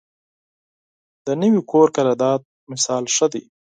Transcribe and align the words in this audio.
د 1.25 1.27
نوي 1.41 1.61
کور 1.71 1.87
قرارداد 1.95 2.41
مثال 2.71 3.03
ښه 3.15 3.27
دی. 3.33 3.43